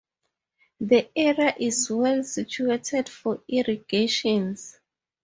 [0.79, 4.79] The area is well suited for irrigations.